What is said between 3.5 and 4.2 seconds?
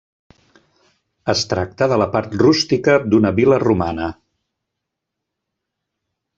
romana.